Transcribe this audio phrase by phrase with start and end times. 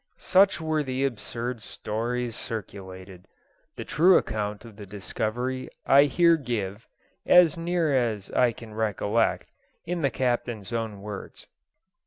[0.17, 3.27] Such were the absurd stories circulated.
[3.75, 6.87] The true account of the discovery I here give,
[7.23, 9.51] as near as I can recollect,
[9.85, 11.45] in the Captain's own words.